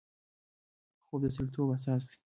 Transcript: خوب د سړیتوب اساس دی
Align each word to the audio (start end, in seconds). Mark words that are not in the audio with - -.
خوب 1.07 1.19
د 1.23 1.27
سړیتوب 1.35 1.69
اساس 1.75 2.03
دی 2.09 2.15